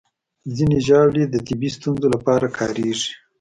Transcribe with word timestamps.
ځینې 0.55 0.77
ژاولې 0.87 1.23
د 1.27 1.35
طبي 1.47 1.69
ستونزو 1.75 2.07
لپاره 2.15 2.47
کارېږي. 2.57 3.11